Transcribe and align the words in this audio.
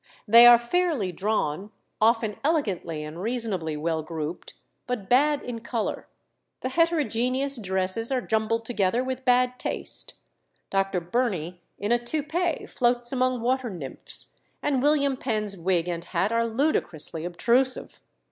They 0.27 0.47
are 0.47 0.57
fairly 0.57 1.11
drawn, 1.11 1.69
often 2.01 2.37
elegantly 2.43 3.03
and 3.03 3.21
reasonably 3.21 3.77
well 3.77 4.01
grouped, 4.01 4.55
but 4.87 5.07
bad 5.07 5.43
in 5.43 5.59
colour. 5.59 6.07
The 6.61 6.69
heterogeneous 6.69 7.57
dresses 7.57 8.11
are 8.11 8.19
jumbled 8.19 8.65
together 8.65 9.03
with 9.03 9.23
bad 9.25 9.59
taste 9.59 10.15
Dr. 10.71 11.01
Burney 11.01 11.61
in 11.77 11.91
a 11.91 11.99
toupee 11.99 12.65
floats 12.65 13.11
among 13.11 13.41
water 13.41 13.69
nymphs, 13.69 14.39
and 14.63 14.81
William 14.81 15.15
Penn's 15.17 15.55
wig 15.55 15.87
and 15.87 16.03
hat 16.03 16.31
are 16.31 16.47
ludicrously 16.47 17.23
obtrusive. 17.23 17.99